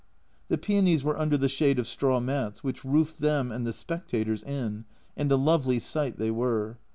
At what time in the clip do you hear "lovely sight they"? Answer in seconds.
5.37-6.31